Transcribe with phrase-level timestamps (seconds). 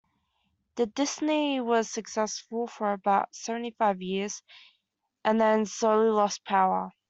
[0.77, 4.41] The dynasty was successful for about seventy-five years
[5.23, 6.91] and then slowly lost power.